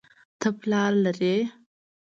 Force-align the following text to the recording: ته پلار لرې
ته 0.39 0.47
پلار 0.59 0.91
لرې 1.03 1.35